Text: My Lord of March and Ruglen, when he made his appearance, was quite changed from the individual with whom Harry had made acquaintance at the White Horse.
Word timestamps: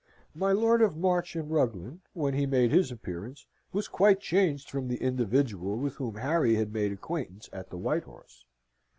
My 0.33 0.51
Lord 0.51 0.81
of 0.81 0.97
March 0.97 1.35
and 1.35 1.51
Ruglen, 1.51 1.99
when 2.13 2.33
he 2.33 2.47
made 2.47 2.71
his 2.71 2.91
appearance, 2.91 3.45
was 3.71 3.87
quite 3.87 4.19
changed 4.19 4.67
from 4.67 4.87
the 4.87 4.97
individual 4.97 5.77
with 5.77 5.93
whom 5.97 6.15
Harry 6.15 6.55
had 6.55 6.73
made 6.73 6.91
acquaintance 6.91 7.47
at 7.53 7.69
the 7.69 7.77
White 7.77 8.05
Horse. 8.05 8.43